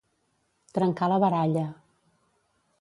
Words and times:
Trencar 0.77 1.11
la 1.13 1.21
baralla. 1.25 1.65